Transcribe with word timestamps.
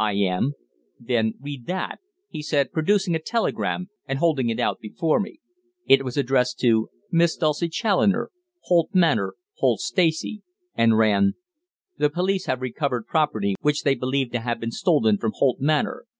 "I 0.00 0.14
am." 0.14 0.54
"Then 0.98 1.34
read 1.40 1.66
that," 1.66 2.00
he 2.28 2.42
said, 2.42 2.72
producing 2.72 3.14
a 3.14 3.20
telegram 3.20 3.90
and 4.08 4.18
holding 4.18 4.48
it 4.50 4.58
out 4.58 4.80
before 4.80 5.20
me. 5.20 5.38
It 5.86 6.04
was 6.04 6.16
addressed 6.16 6.58
to: 6.62 6.88
"Miss 7.12 7.36
Dulcie 7.36 7.68
Challoner, 7.68 8.32
Holt 8.64 8.90
Manor, 8.92 9.34
Holt 9.58 9.78
Stacey," 9.78 10.42
and 10.74 10.98
ran: 10.98 11.34
"The 11.96 12.10
police 12.10 12.46
have 12.46 12.60
recovered 12.60 13.06
property 13.06 13.54
which 13.60 13.84
they 13.84 13.94
believe 13.94 14.32
to 14.32 14.40
have 14.40 14.58
been 14.58 14.72
stolen 14.72 15.16
from 15.16 15.30
Holt 15.36 15.60
Manor. 15.60 16.06